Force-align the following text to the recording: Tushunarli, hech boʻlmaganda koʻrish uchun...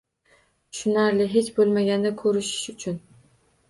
Tushunarli, 0.77 1.29
hech 1.35 1.53
boʻlmaganda 1.61 2.17
koʻrish 2.25 2.55
uchun... 2.77 3.03